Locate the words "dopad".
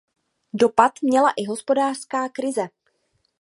0.53-0.91